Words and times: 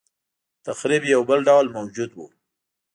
دتخریب 0.63 1.03
یو 1.13 1.21
بل 1.29 1.39
ډول 1.47 1.65
موجود 1.77 2.11
و. 2.13 2.19